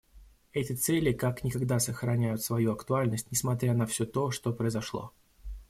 [0.53, 5.13] Эти цели как никогда сохраняют свою актуальность, несмотря на все то, что произошло.